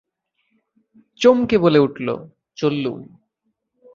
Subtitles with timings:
[1.19, 2.07] চমকে বলে উঠল,
[2.55, 2.99] চললুম।